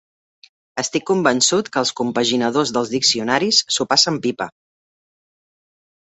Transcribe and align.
Estic 0.83 1.03
convençut 1.09 1.67
que 1.75 1.77
els 1.81 1.91
compaginadors 1.99 2.71
dels 2.77 2.93
diccionaris 2.93 3.59
s'ho 3.75 3.87
passen 3.91 4.17
pipa. 4.25 4.49